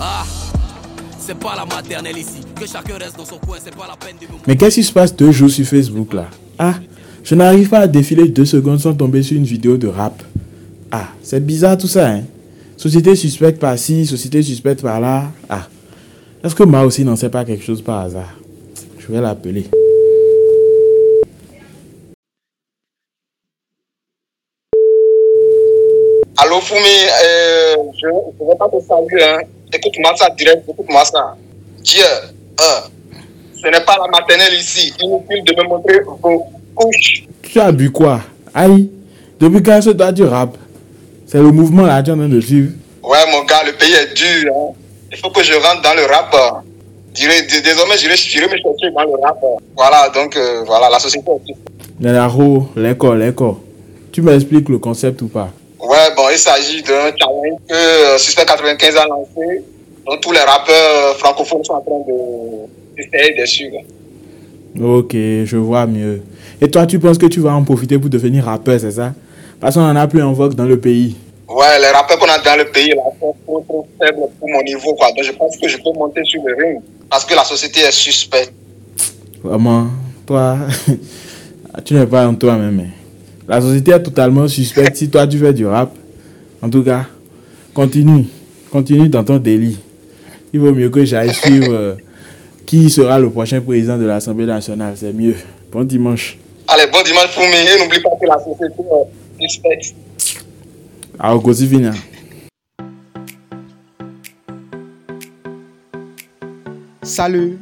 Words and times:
Ah, 0.00 0.24
c'est 1.18 1.38
pas 1.38 1.54
la 1.56 1.64
maternelle 1.64 2.18
ici. 2.18 2.40
Que 2.58 2.66
chacun 2.66 2.96
reste 2.98 3.16
dans 3.16 3.24
son 3.24 3.38
coin, 3.38 3.56
c'est 3.62 3.74
pas 3.74 3.86
la 3.86 3.96
peine 3.96 4.16
de 4.20 4.26
me. 4.26 4.38
Mais 4.46 4.56
qu'est-ce 4.56 4.76
qui 4.76 4.82
se 4.82 4.92
passe 4.92 5.14
deux 5.14 5.30
jours 5.30 5.50
sur 5.50 5.64
Facebook 5.64 6.12
là? 6.12 6.26
Ah, 6.58 6.74
je 7.22 7.34
n'arrive 7.34 7.68
pas 7.68 7.80
à 7.80 7.86
défiler 7.86 8.28
deux 8.28 8.44
secondes 8.44 8.80
sans 8.80 8.94
tomber 8.94 9.22
sur 9.22 9.36
une 9.36 9.44
vidéo 9.44 9.76
de 9.76 9.86
rap. 9.86 10.22
Ah, 10.90 11.08
c'est 11.22 11.44
bizarre 11.44 11.78
tout 11.78 11.88
ça, 11.88 12.08
hein? 12.08 12.22
Société 12.76 13.14
suspecte 13.14 13.60
par-ci, 13.60 14.04
société 14.04 14.42
suspecte 14.42 14.82
par-là. 14.82 15.30
Ah, 15.48 15.68
est-ce 16.42 16.54
que 16.54 16.64
moi 16.64 16.82
aussi 16.82 17.04
n'en 17.04 17.16
sais 17.16 17.30
pas 17.30 17.44
quelque 17.44 17.64
chose 17.64 17.80
par 17.80 18.00
hasard? 18.00 18.34
Je 18.98 19.12
vais 19.12 19.20
l'appeler. 19.20 19.66
Allô 26.36 26.60
Foumi, 26.60 26.80
euh, 26.80 27.74
je 27.96 28.06
ne 28.06 28.48
vais 28.48 28.56
pas 28.58 28.68
te 28.68 28.84
saluer. 28.84 29.22
Hein. 29.22 29.38
Écoute-moi 29.74 30.12
ça 30.16 30.30
direct, 30.30 30.62
écoute-moi 30.68 31.04
ça. 31.04 31.34
Dieu, 31.82 32.04
ce 33.56 33.66
n'est 33.68 33.84
pas 33.84 33.96
la 33.98 34.08
maternelle 34.10 34.54
ici. 34.58 34.92
Inutile 35.00 35.44
de 35.44 35.62
me 35.62 35.68
montrer 35.68 36.00
vos 36.00 36.46
couches. 36.74 37.24
Tu 37.42 37.60
as 37.60 37.72
bu 37.72 37.90
quoi? 37.90 38.20
Aïe, 38.54 38.90
depuis 39.40 39.62
quand 39.62 39.80
ce 39.82 39.90
doit 39.90 40.12
du 40.12 40.24
rap? 40.24 40.56
C'est 41.26 41.38
le 41.38 41.50
mouvement 41.50 41.82
là, 41.86 42.02
tu 42.02 42.10
en 42.12 42.16
train 42.16 42.28
de 42.28 42.40
suivre. 42.40 42.72
Ouais, 43.02 43.18
mon 43.32 43.44
gars, 43.44 43.62
le 43.66 43.72
pays 43.72 43.92
est 43.92 44.14
dur. 44.14 44.52
Hein. 44.56 44.72
Il 45.12 45.18
faut 45.18 45.30
que 45.30 45.42
je 45.42 45.52
rentre 45.54 45.82
dans 45.82 45.94
le 45.94 46.04
rap. 46.06 46.34
Dé- 47.14 47.60
Désormais, 47.62 47.96
j'irai 47.98 48.12
me 48.46 48.56
chercher 48.56 48.90
dans 48.94 49.02
le 49.04 49.20
rap. 49.22 49.38
Voilà, 49.76 50.08
donc 50.14 50.36
euh, 50.36 50.62
voilà, 50.66 50.88
la 50.90 50.98
société 50.98 51.30
est. 51.48 51.54
Les 52.00 52.12
l'école, 52.76 53.18
l'école. 53.20 53.54
Tu 54.12 54.22
m'expliques 54.22 54.68
le 54.68 54.78
concept 54.78 55.22
ou 55.22 55.28
pas? 55.28 55.50
Bon, 56.16 56.22
il 56.32 56.38
s'agit 56.38 56.82
d'un 56.82 57.10
challenge 57.18 57.58
que 57.68 57.74
euh, 57.74 58.18
Suspect 58.18 58.44
95 58.46 58.96
a 58.96 59.06
lancé. 59.06 59.62
Donc 60.06 60.20
tous 60.20 60.32
les 60.32 60.40
rappeurs 60.40 61.16
francophones 61.18 61.64
sont 61.64 61.74
en 61.74 61.80
train 61.80 61.98
de 62.06 62.66
d'essayer 62.96 63.40
de 63.40 63.44
suivre. 63.46 63.78
Ok, 64.80 65.12
je 65.12 65.56
vois 65.56 65.86
mieux. 65.86 66.22
Et 66.60 66.70
toi, 66.70 66.86
tu 66.86 66.98
penses 66.98 67.18
que 67.18 67.26
tu 67.26 67.40
vas 67.40 67.52
en 67.52 67.62
profiter 67.64 67.98
pour 67.98 68.10
devenir 68.10 68.44
rappeur, 68.44 68.78
c'est 68.78 68.90
ça? 68.92 69.12
Parce 69.60 69.74
qu'on 69.74 69.82
en 69.82 69.96
a 69.96 70.06
plus 70.06 70.22
en 70.22 70.32
vogue 70.32 70.54
dans 70.54 70.64
le 70.64 70.78
pays. 70.78 71.16
Ouais, 71.48 71.78
les 71.80 71.88
rappeurs 71.88 72.18
qu'on 72.18 72.26
a 72.28 72.38
dans 72.38 72.56
le 72.58 72.64
pays, 72.70 72.88
là, 72.90 73.02
sont 73.20 73.34
trop, 73.46 73.60
trop 73.68 73.86
faibles 74.00 74.18
pour 74.38 74.48
mon 74.48 74.62
niveau, 74.62 74.94
quoi. 74.94 75.08
Donc 75.08 75.24
je 75.24 75.32
pense 75.32 75.56
que 75.56 75.68
je 75.68 75.76
peux 75.76 75.92
monter 75.96 76.22
sur 76.24 76.42
le 76.44 76.54
ring. 76.56 76.80
Parce 77.10 77.24
que 77.24 77.34
la 77.34 77.44
société 77.44 77.80
est 77.80 77.92
suspecte. 77.92 78.52
Vraiment, 79.42 79.86
toi, 80.26 80.56
tu 81.84 81.94
n'es 81.94 82.06
pas 82.06 82.26
en 82.26 82.34
toi-même. 82.34 82.80
hein. 82.80 82.90
La 83.46 83.60
société 83.60 83.92
est 83.92 84.02
totalement 84.02 84.48
suspecte 84.48 84.96
si 84.96 85.08
toi 85.10 85.26
tu 85.26 85.38
fais 85.38 85.52
du 85.52 85.66
rap. 85.66 85.90
En 86.64 86.70
tout 86.70 86.82
cas, 86.82 87.04
continue. 87.74 88.24
Continue 88.72 89.10
dans 89.10 89.22
ton 89.22 89.36
délit. 89.36 89.78
Il 90.50 90.60
vaut 90.60 90.72
mieux 90.72 90.88
que 90.88 91.04
j'aille 91.04 91.34
suivre 91.34 91.70
euh, 91.70 91.94
qui 92.64 92.88
sera 92.88 93.18
le 93.18 93.28
prochain 93.28 93.60
président 93.60 93.98
de 93.98 94.06
l'Assemblée 94.06 94.46
nationale. 94.46 94.94
C'est 94.96 95.12
mieux. 95.12 95.36
Bon 95.70 95.84
dimanche. 95.84 96.38
Allez, 96.66 96.86
bon 96.90 97.02
dimanche 97.02 97.34
pour 97.34 97.42
moi. 97.42 97.54
Et 97.54 97.78
n'oublie 97.78 98.00
pas 98.00 98.08
que 98.18 98.26
la 98.26 98.38
société 98.38 98.82
est 99.42 99.46
suspecte. 99.46 99.94
À 101.18 101.36
Ogosivina. 101.36 101.92
Salut, 107.02 107.58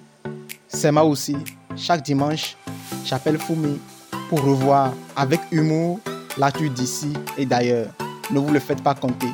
c'est 0.68 0.92
moi 0.92 1.02
aussi. 1.02 1.34
Chaque 1.76 2.04
dimanche, 2.04 2.56
j'appelle 3.04 3.38
Fumi 3.38 3.80
pour 4.28 4.44
revoir 4.44 4.94
avec 5.16 5.40
humour 5.50 5.98
l'actu 6.38 6.70
d'ici 6.70 7.12
et 7.36 7.44
d'ailleurs. 7.44 7.88
Ne 8.32 8.38
vous 8.38 8.52
le 8.52 8.60
faites 8.60 8.82
pas 8.82 8.94
compter. 8.94 9.28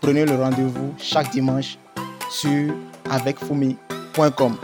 Prenez 0.00 0.26
le 0.26 0.34
rendez-vous 0.34 0.94
chaque 0.98 1.30
dimanche 1.30 1.78
sur 2.28 2.74
avecfumi.com. 3.08 4.56